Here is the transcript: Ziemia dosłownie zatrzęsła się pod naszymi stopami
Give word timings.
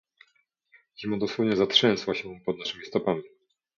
Ziemia 0.99 1.17
dosłownie 1.17 1.55
zatrzęsła 1.55 2.15
się 2.15 2.39
pod 2.45 2.57
naszymi 2.57 2.85
stopami 2.85 3.23